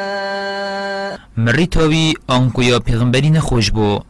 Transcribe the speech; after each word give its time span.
آنکو 2.28 2.62
یا 2.62 2.78
پیغمبری 2.78 3.30
نخوش 3.30 3.70
بو 3.70 4.00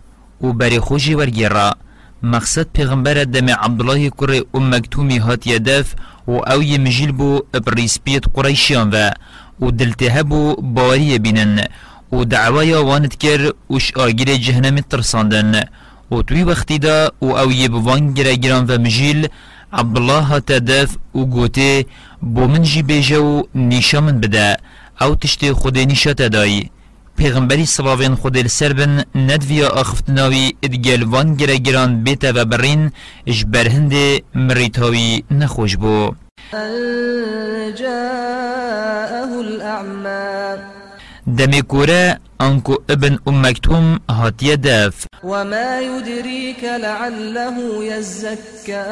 و 0.41 0.53
بری 0.53 0.79
خوشی 0.79 1.15
ورگیرا. 1.15 1.75
مقصد 2.23 2.67
پیغمبر 2.73 3.25
دم 3.25 3.49
عبدالله 3.49 4.11
کر 4.11 4.41
ام 4.55 4.75
مکتومی 4.75 5.19
هات 5.19 5.47
یدف 5.47 5.95
و 6.29 6.33
أو 6.33 6.61
مجیل 6.61 7.13
بو 7.13 7.41
بریسپیت 7.67 8.25
قریشیان 8.35 8.91
و 8.91 9.11
و 9.61 9.71
دلته 9.71 10.23
بو 10.23 10.55
باوری 10.63 11.19
بینن 11.19 11.61
و 12.13 12.25
دعوای 12.25 12.75
وانت 12.75 13.17
کر 13.17 13.53
وش 13.71 13.93
آگیر 13.97 14.37
جهنم 14.37 14.81
ترساندن. 14.81 15.63
و 16.11 16.23
توی 16.23 16.43
وقتی 16.45 16.79
دا 16.79 17.13
و 17.23 17.27
أو 17.27 17.53
یبوان 17.53 18.13
گره 18.13 18.37
گران 18.37 18.65
و 18.67 18.79
مجیل 18.79 19.29
عبدالله 19.73 20.21
هات 20.21 20.53
دف 20.53 20.97
و 21.15 21.25
گوته 21.25 21.85
بو 22.23 22.47
من 22.47 22.63
جی 22.63 22.83
بیجه 22.83 23.19
و 23.19 23.43
نیشا 23.55 24.01
من 24.01 24.21
بده. 24.21 24.57
أو 25.03 25.15
تشتی 25.15 25.53
خود 25.53 25.79
نیشا 25.79 26.15
تدایی 26.15 26.71
پیغمبری 27.17 27.67
صلاوین 27.67 28.15
خود 28.15 28.37
السر 28.37 28.73
بن 28.73 29.05
ندویا 29.15 29.69
آخفتناوی 29.69 30.53
ادگل 30.63 31.03
وان 31.03 31.35
گره 31.35 31.57
گران 31.57 32.05
بیتا 32.05 32.33
و 32.35 32.45
برین 32.45 32.93
اش 33.27 33.45
برهند 33.45 33.93
مریتاوی 34.35 35.25
نخوش 35.31 35.77
بو. 35.77 36.15
دمی 41.39 41.63
کوره 41.63 42.19
انکو 42.41 42.75
ابن 42.91 43.19
ام 43.29 43.43
مکتوم 43.43 44.01
هاتیه 44.11 44.55
دف 44.55 45.07
وما 45.25 45.81
يدريك 45.81 46.65
لعله 46.65 47.85
يزكى. 47.85 48.85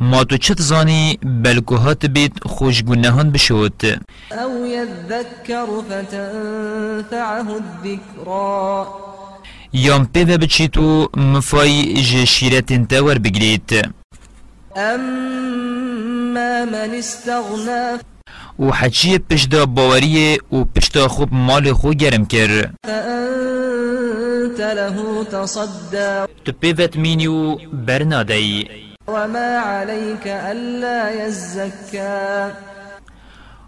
ما 0.00 0.24
تو 0.24 0.36
چت 0.36 0.62
زانی 0.62 1.18
بلکو 1.22 1.76
هات 1.76 2.06
بیت 2.06 2.32
خوشگونهان 2.46 3.30
بشود 3.30 4.00
أو 4.32 4.66
يذكر 4.66 5.66
فتنفعه 5.88 7.48
الذكرى. 7.50 8.86
یام 9.72 10.06
پیوه 10.14 10.36
بچی 10.36 10.68
تو 10.68 11.08
مفای 11.16 11.94
جشیرت 11.94 12.72
انتور 12.72 13.18
بگرید 13.18 13.94
أما 14.76 16.64
من 16.64 16.94
استغنى 16.94 17.98
و 18.58 18.70
حچی 18.70 19.18
پشتا 19.18 19.66
باوریه 19.66 20.38
و 20.52 20.64
پشتا 20.64 21.08
خوب 21.08 21.28
مال 21.32 21.72
خو 21.72 21.94
گرم 21.94 22.24
کر. 22.24 22.70
فأنت 22.86 24.60
له 24.60 25.24
تصدى. 25.24 26.26
تو 26.44 26.52
پیوت 26.52 26.96
مینی 26.96 27.26
و 27.26 27.56
برنادهی 27.72 28.68
وما 29.08 29.58
عليك 29.58 30.26
ألا 30.26 31.26
يزكى. 31.26 32.52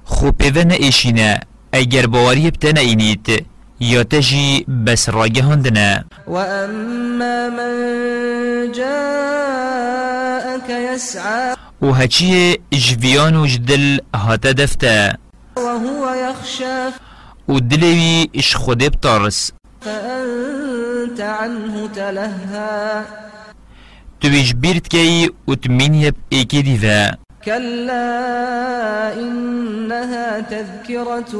خو 0.04 0.30
نئیشینه 0.40 1.40
اگر 1.72 2.06
باوری 2.06 2.50
بتنه 2.50 2.80
اینید 2.80 3.46
یا 3.80 4.04
تجی 4.04 4.66
بس 4.86 5.08
راگه 5.08 5.42
هندنه. 5.42 6.04
وأما 6.26 7.48
من 7.48 8.72
جاءك 8.72 10.70
يسعى. 10.70 11.56
و 11.82 11.92
هچی 11.92 12.58
جویان 12.72 13.36
و 13.36 13.46
جدل 13.46 13.98
هاته 14.14 14.52
دفته. 14.52 15.18
وهو 15.56 16.14
يخشى 16.14 16.92
و 17.48 17.60
دلوی 17.60 18.28
اش 18.34 18.56
خوده 18.56 18.90
بتارس. 18.90 19.52
فأنت 19.80 21.20
عنه 21.20 21.88
تلهى 21.88 23.02
تو 24.20 24.28
بیش 24.28 24.54
بیرت 24.54 24.88
کی 24.88 25.30
و 25.48 25.54
تمین 25.54 25.94
یب 25.94 26.14
ایکی 26.28 26.62
دیوه. 26.62 27.10
كلا 27.44 29.12
إنها 29.12 30.40
تذكرة 30.40 31.32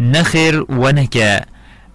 نخیر 0.00 0.60
و 0.60 0.92
نکه 0.92 1.40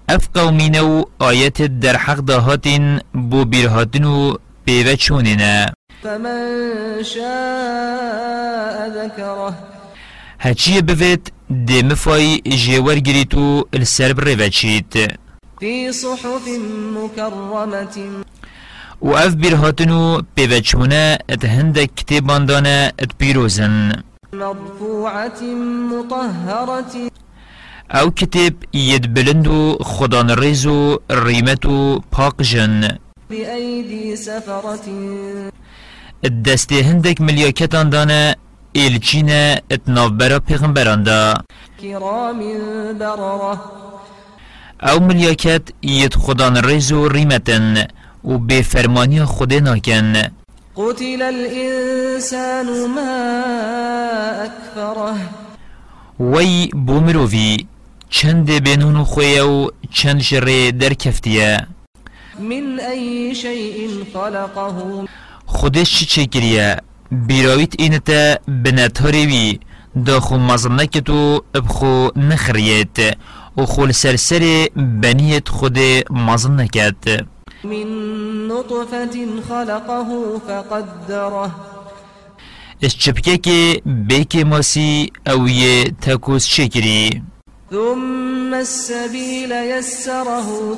اف 0.10 0.28
قومینو 0.34 1.04
آیت 1.20 1.62
در 1.62 1.98
حق 1.98 2.20
دهاتین 2.20 3.00
بو 3.14 3.46
بیرهاتن 3.46 4.04
و 4.04 4.36
پیوه 4.66 4.96
چونینه. 4.96 5.74
فمن 6.04 7.04
شاء 7.04 8.90
ذكره. 8.90 9.54
هچی 10.40 10.82
بوید 10.82 11.32
دی 11.68 11.84
مفای 11.84 12.42
جیور 12.42 13.00
گریتو 13.00 13.64
السر 13.74 14.14
بریوه 14.14 14.50
چید 14.50 14.94
في 15.60 15.92
صحف 15.92 16.48
مكرمة 16.98 17.98
و 19.02 19.10
اف 19.10 19.34
بیرهاتنو 19.36 20.22
پیوه 20.36 20.60
چونه 20.60 21.18
ات 21.30 21.46
هندک 21.46 21.96
کتیبان 21.96 22.46
دانه 22.46 22.92
ات 23.00 23.12
پیروزن 23.20 24.04
مرفوعة 24.34 25.42
مطهرة 25.92 27.12
أو 27.92 28.10
کتاب 28.10 28.54
ید 28.74 29.14
بلندو 29.14 29.78
خدان 29.82 30.30
ریزو 30.30 31.00
ریمتو 31.12 32.02
پاک 32.12 32.42
جن 32.42 32.98
بأيدي 33.30 34.16
سفرة. 34.16 34.88
دسته 36.30 36.76
هندک 36.76 37.22
ملیاکتان 37.22 37.90
دانه 37.90 38.36
ایلچینه 38.72 39.62
اتناف 39.72 40.12
برا 40.12 40.40
پیغمبران 40.40 41.04
دا. 41.04 41.34
او 44.84 45.00
ملیاکت 45.00 45.62
ید 45.82 46.14
خدان 46.14 46.56
ریزو 46.64 47.08
ریمتن 47.08 47.88
و 48.24 48.38
به 48.38 48.62
فرمانی 48.62 49.26
خود 49.26 49.54
ناکن. 49.54 50.14
قتل 50.76 51.22
الإنسان 51.22 52.68
ما 52.96 53.44
أكفره 54.46 55.16
وی 56.20 56.68
بومرووی 56.68 57.68
چند 58.10 58.52
بینون 58.52 59.04
خویه 59.04 59.44
و 59.44 59.70
چند 59.92 60.22
شره 60.22 60.72
در 60.72 60.94
کفتیه. 60.94 61.68
من 62.40 62.80
أي 62.80 63.36
شيء 63.36 63.90
خلقه. 64.14 65.08
خودش 65.58 65.90
چی 65.96 66.06
چه 66.06 66.26
کریه 66.26 66.78
بیراویت 67.12 67.74
اینتا 67.80 68.36
بنتاریوی 68.64 69.60
دا 70.06 70.20
خو 70.20 70.36
مزنک 70.38 70.98
تو 70.98 71.44
ابخو 71.56 72.10
نخریت. 72.16 72.98
و 73.58 73.66
خو 73.66 73.92
سرسر 73.92 74.68
بنیت 74.76 75.50
خود 75.50 75.80
مزنکت 76.10 77.08
من 77.64 77.88
نطفة 78.48 79.08
خلقه 79.50 80.04
فقدره. 80.48 81.52
اس 82.82 82.98
چپکه 82.98 83.38
که 83.38 83.82
بیک 83.86 84.36
ماسی 84.36 85.12
او 85.28 85.50
یه 85.50 85.92
تکوس 86.02 86.48
شکری 86.48 87.22
ثم 87.72 88.54
السبيل 88.54 89.52
يسره 89.52 90.78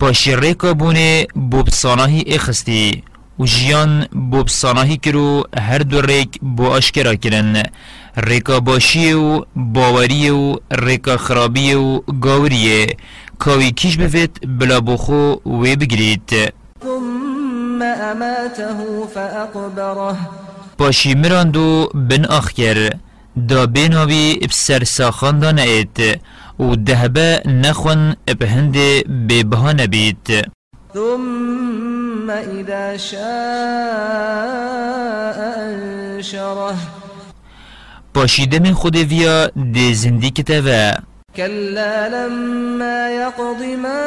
پاشی 0.00 0.36
ریکا 0.36 0.74
بونه 0.74 1.26
بوبساناهی 1.34 2.24
اخستی 2.26 3.02
و 3.38 3.44
جیان 3.44 4.06
بوبساناهی 4.30 4.96
کرو 4.96 5.44
هر 5.58 5.78
دو 5.78 6.00
ریک 6.00 6.40
بو 6.40 6.70
اشکرا 6.70 7.14
کرن 7.14 7.62
ریکا 8.16 8.60
باشی 8.60 9.12
و 9.12 9.44
باوری 9.56 10.30
و 10.30 10.56
ریکا 10.72 11.16
خرابی 11.16 11.74
و 11.74 11.98
گاوریه. 11.98 12.96
کاوی 13.38 13.70
کیش 13.70 13.96
بفت 13.96 14.46
بلا 14.46 14.80
بخو 14.80 15.36
وی 15.46 15.76
بگرید 15.76 16.52
ثم 16.82 17.82
أماته 17.82 18.66
فأقبره. 19.14 20.16
پاشی 20.78 21.14
مراندو 21.14 21.88
بن 21.94 22.24
آخر 22.24 22.90
دا 23.48 23.66
بیناوی 23.66 24.38
بسر 24.50 24.84
ساخان 24.84 25.38
دا 25.38 25.50
نئید 25.52 26.20
و 26.60 26.76
دهبه 26.76 27.42
نخون 27.46 28.16
بهند 28.38 28.76
ببها 29.28 29.72
نبید 29.72 30.46
ثم 30.94 32.01
إذا 32.30 32.96
شاء 32.96 33.22
أنشره. 35.58 36.76
پاشیده 38.14 38.58
من 38.58 38.74
خود 38.74 38.96
ویا 38.96 39.50
دی 39.72 39.94
زندی 39.94 40.30
کتوه 40.30 40.94
كلا 41.36 42.08
لما 42.08 43.10
يقض 43.10 43.62
ما 43.82 44.02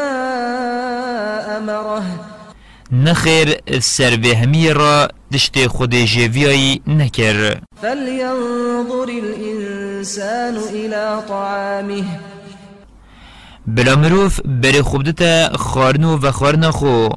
أمره. 1.58 2.04
نخیر 2.92 3.48
سر 3.80 4.16
بهمی 4.16 4.74
را 4.74 5.08
دشت 5.34 5.68
خود 5.68 5.96
جویایی 5.96 6.82
نکر. 6.88 7.60
فلينظر 7.82 9.10
الإنسان 9.10 10.58
إلى 10.58 11.22
طعامه. 11.28 12.06
بلا 13.68 13.96
مروف 13.96 14.42
بری 14.46 14.82
خوب 14.82 15.04
دتا 15.04 15.58
خارنو 15.58 16.18
و 16.18 16.32
خارنا 16.32 16.72
خو 16.72 17.10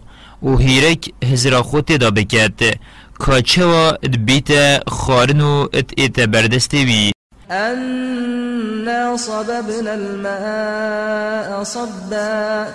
و 0.42 0.56
هیرک 0.56 1.12
هزرا 1.24 1.62
خود 1.62 1.84
تدا 1.84 2.10
بکت 2.10 2.78
کاچه 3.18 3.64
و 3.64 3.92
بیت 4.26 4.50
خارنو 4.88 5.68
ات 5.74 5.90
ایت 5.96 6.20
بردستی 6.20 6.84
وی 6.84 7.12
أنا 7.50 9.16
صببنا 9.16 9.92
الماء 9.92 11.64
صبا. 11.64 12.66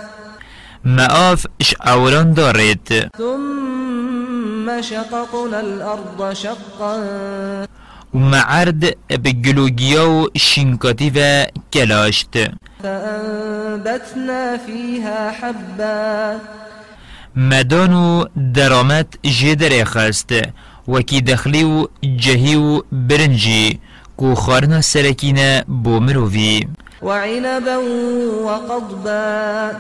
معاف 0.86 1.48
اش 1.62 1.76
اوران 1.86 2.34
دارید 2.34 3.10
ثم 3.18 4.82
شققنا 4.82 5.60
الأرض 5.60 6.34
شقا. 6.34 6.98
ومعرد 8.14 8.96
بجلوجيو 9.10 10.30
شنكاتي 10.36 11.12
و 11.16 11.46
كلاشت 11.74 12.52
فأنبتنا 12.84 14.58
فيها 14.58 15.32
حبا. 15.32 16.40
مدانو 17.36 18.28
درامت 18.36 19.26
جدر 19.26 19.86
خست. 19.86 20.42
وكي 20.88 21.20
دخليو 21.20 21.90
جهيو 22.04 22.86
برنجي 22.92 23.80
كو 24.18 24.36
خارنا 24.36 24.82
سركينة 24.82 25.64
بو 25.68 26.00
مروفي 26.00 26.68
وعنبا 27.02 27.78
وقضبا 28.44 29.72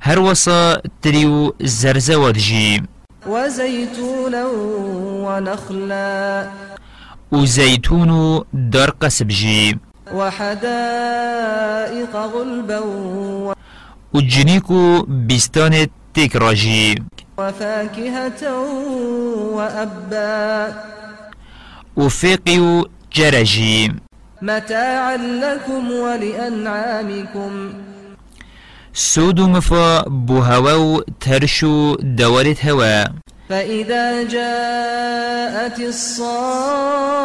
هر 0.00 0.18
وصا 0.18 0.80
تريو 1.02 1.54
زرزوات 1.60 2.34
جي 2.38 2.82
وزيتونا 3.26 4.46
ونخلا 5.26 6.50
وزيتون 7.32 8.40
دار 8.52 8.90
قسب 8.90 9.28
جي 9.28 9.78
وحدائق 10.14 11.36
غلبا 12.16 12.80
وجنيكو 14.12 15.06
بستان 16.16 16.28
تكراجي 16.28 17.02
وفاكهة 17.38 18.60
وأبا. 19.52 20.74
وفيقيو 21.96 22.88
جرجي. 23.12 23.92
متاعا 24.42 25.16
لكم 25.16 25.90
ولأنعامكم. 25.90 27.72
سودو 28.92 29.46
مفا 29.46 30.02
بو 30.08 30.38
هواو 30.38 31.04
ترشو 31.20 31.96
دوالت 32.00 32.66
هوا. 32.66 33.04
فإذا 33.48 34.22
جاءت 34.22 35.80
الصاخة. 35.80 37.16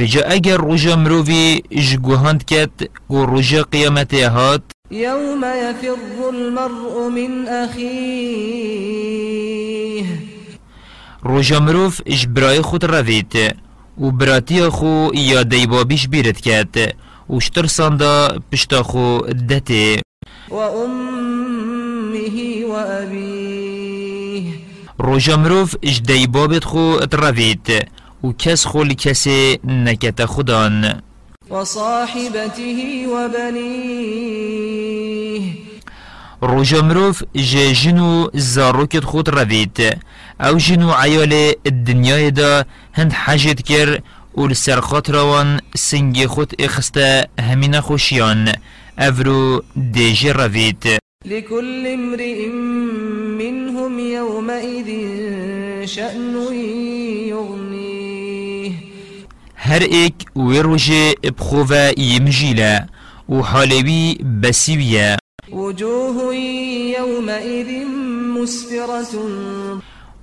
وجا 0.00 0.22
اگر 0.32 0.56
روژا 0.56 0.96
مروفی 0.96 1.62
جگوهاند 1.72 2.44
کت 2.44 2.90
و 3.10 3.24
روژا 3.24 3.62
قیامت 3.62 4.14
هات. 4.14 4.73
يوم 4.90 5.44
يفر 5.44 5.96
المرء 6.28 7.08
من 7.08 7.48
أخيه. 7.48 8.84
روژا 11.22 11.58
مروف 11.58 12.02
جبرای 12.02 12.62
خود 12.62 12.84
روید 12.84 13.56
و 14.00 14.10
براتی 14.10 14.68
خو 14.68 15.10
یا 15.14 15.42
دیبابیش 15.42 16.08
بیرد 16.08 16.40
کت 16.40 16.94
و 17.30 17.40
شتر 17.40 17.66
ساندا 17.66 18.38
پشتا 18.52 18.82
خو 18.82 19.20
وأمه 20.50 22.64
وأبيه 22.68 24.52
روژا 24.98 25.36
مروف 25.36 25.76
اج 25.82 26.02
دیبابت 26.02 26.64
خو 26.64 26.96
روید 27.12 27.88
و 28.24 28.32
کس 28.38 28.66
خو 28.66 28.82
لکسی 28.82 29.58
نکت 29.64 30.24
خودان. 30.24 31.02
وصاحبته 31.54 33.06
وبنيه. 33.14 34.64
روژا 36.42 36.80
مروف 36.82 37.22
جنو 37.34 38.30
زاروکت 38.34 39.04
خود 39.04 39.28
روید 39.28 39.98
أو 40.40 40.58
جنو 40.58 40.92
عیال 40.92 41.52
الدنیای 41.66 42.30
دا 42.30 42.64
هند 42.92 43.12
حاجت 43.12 43.62
کر 43.62 44.00
و 44.36 44.46
لسر 44.46 44.80
خاطروان 44.80 45.60
سنگ 45.76 46.26
خود 46.26 46.52
اخسته 46.58 47.28
همین 47.40 47.80
خوشیان 47.80 48.52
افرو 48.98 49.62
دیجی 49.92 50.30
روید 50.30 50.98
لكل 51.24 51.86
امرئ 51.86 52.48
منهم 53.38 53.98
يومئذ 53.98 54.88
شأن 55.86 56.52
يغنيه 57.28 57.73
هر 59.74 59.82
ایک 59.82 60.14
وی 60.36 60.58
روژه 60.58 61.14
بخوه 61.38 61.92
یمجیله 61.96 62.86
و 63.28 63.34
حالوی 63.34 64.14
بسیویه 64.42 65.16
وجوه 65.52 66.34
يومئذ 66.98 67.86
مسفرة. 68.36 69.14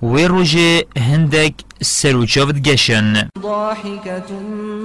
وی 0.02 0.24
روژه 0.24 0.84
هندک 0.98 1.54
سروچاوت 1.82 2.54
گشن 2.54 3.28
ضاحكة 3.42 4.32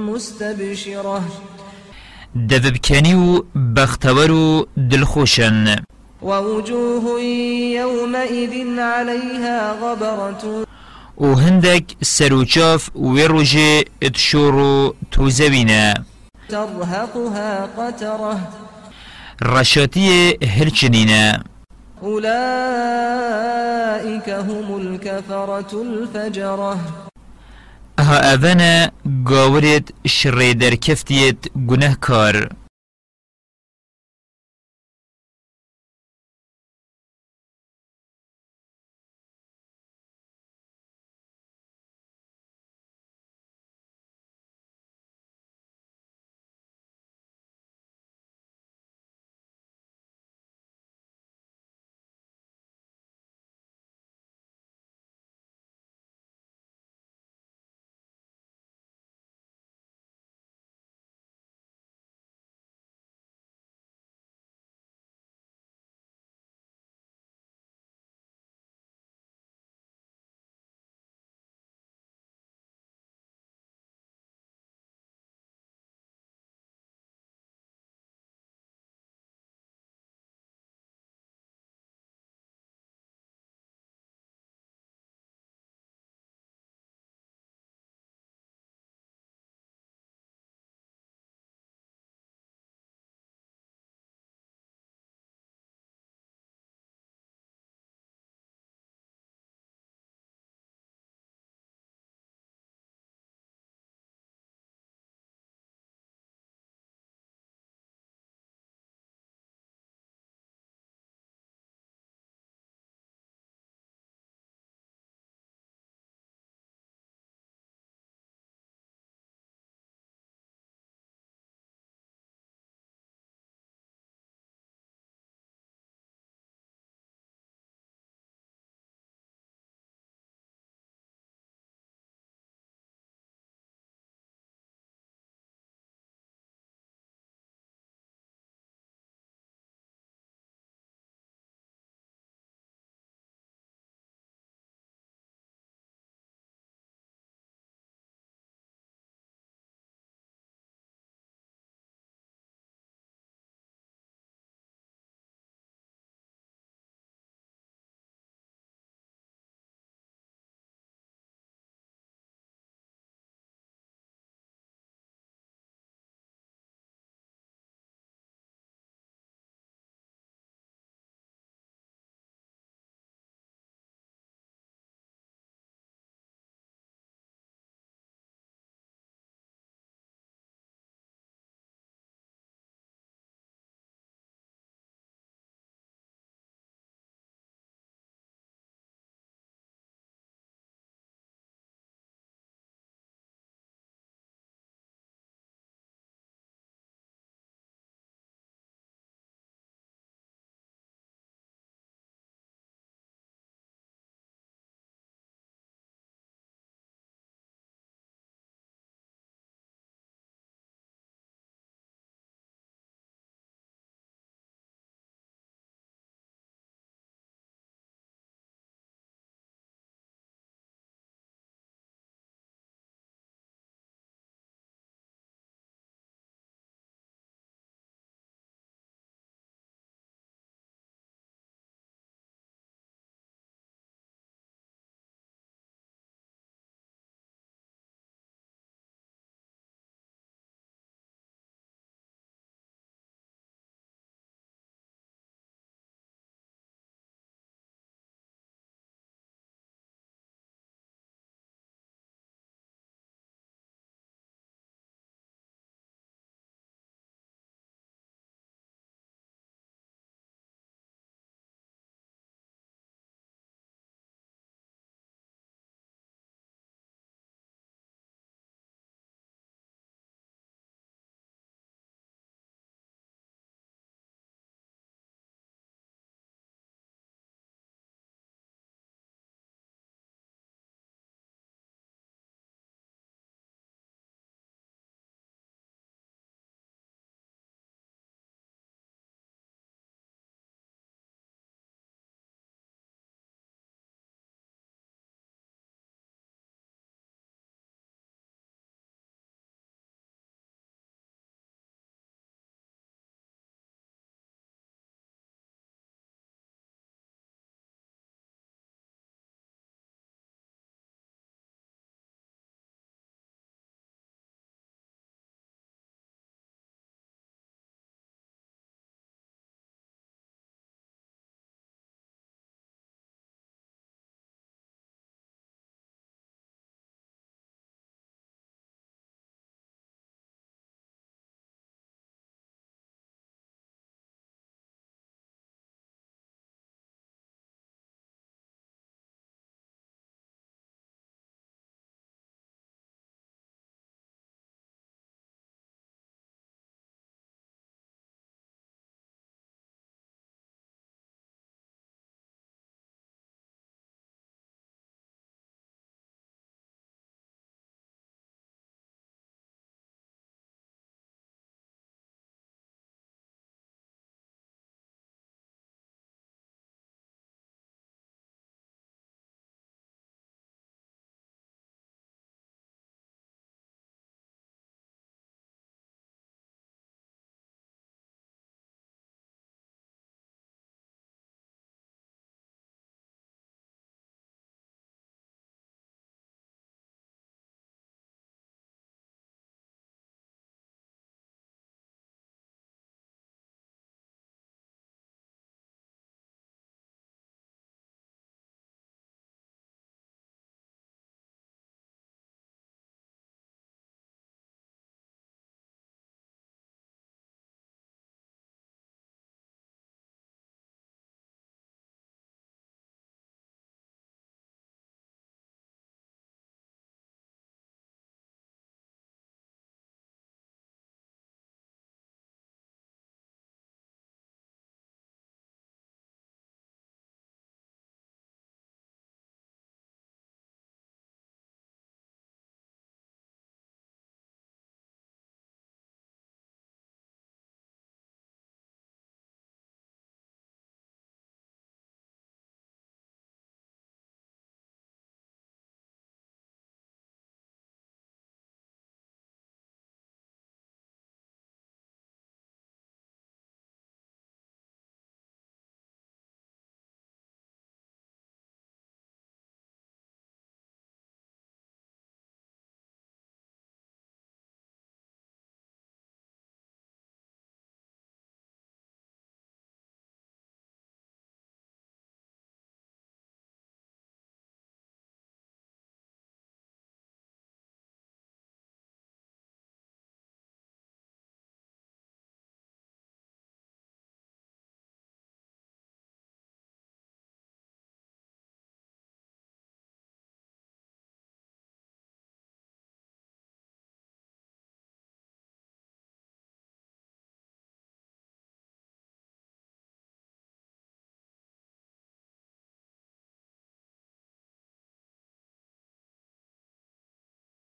مستبشرة. 0.08 1.22
دفبکنی 2.50 3.14
و 3.14 3.44
بختور 3.76 4.32
و 4.32 4.68
دلخوشن 4.92 5.76
ووجوه 6.22 7.22
يومئذ 7.80 8.80
عليها 8.80 9.74
غبرة. 9.74 10.67
و 11.18 11.34
هندك 11.34 11.84
سروچاف 12.02 12.90
وی 12.96 13.24
روژه 13.24 13.86
اتشورو 14.02 14.96
توزوینه 15.12 15.94
ترهقها 16.50 17.68
قترة. 17.78 18.38
رشاتی 19.42 20.38
هرچنینه 20.44 21.44
أولئك 22.04 22.30
هم 24.30 24.76
الكفرة 24.76 25.82
الفجرة. 25.82 26.78
ها 28.00 28.34
اونا 28.34 28.92
گاورت 29.26 29.94
شریدر 30.08 30.76
کفتیت 30.76 31.38
گناه 31.68 31.96
کار 32.02 32.50